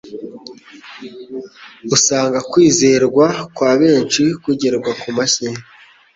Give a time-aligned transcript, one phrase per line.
[1.95, 5.47] usanga kwizerwa kwa benshi kugerwa ku mashyi